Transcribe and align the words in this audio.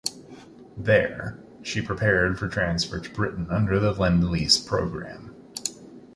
There, 0.79 1.37
she 1.61 1.79
prepared 1.79 2.39
for 2.39 2.47
transfer 2.47 2.99
to 2.99 3.09
Britain 3.11 3.45
under 3.51 3.79
the 3.79 3.91
Lend-Lease 3.93 4.57
program. 4.57 5.35